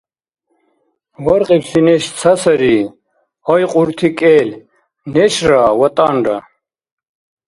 [1.25, 2.77] Варкьибси неш ца сари,
[3.53, 4.49] айкьурти кӀел:
[5.13, 6.37] нешра ВатӀанра.